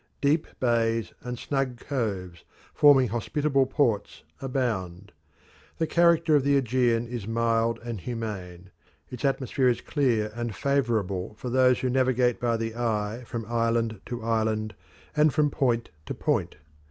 Deep 0.19 0.47
bays 0.59 1.13
and 1.21 1.37
snug 1.37 1.77
coves, 1.77 2.43
forming 2.73 3.09
hospitable 3.09 3.67
ports, 3.67 4.23
abound. 4.41 5.11
The 5.77 5.85
character 5.85 6.35
of 6.35 6.43
the 6.43 6.57
Aegean 6.57 7.07
is 7.07 7.27
mild 7.27 7.77
and 7.83 8.01
humane; 8.01 8.71
its 9.11 9.23
atmosphere 9.23 9.67
is 9.69 9.79
clear 9.81 10.31
and 10.33 10.55
favourable 10.55 11.35
for 11.35 11.51
those 11.51 11.81
who 11.81 11.89
navigate 11.91 12.39
by 12.39 12.57
the 12.57 12.73
eye 12.75 13.21
from 13.27 13.45
island 13.47 14.01
to 14.07 14.23
island 14.23 14.73
and 15.15 15.31
from 15.31 15.51
point 15.51 15.91
to 16.07 16.15
point. 16.15 16.55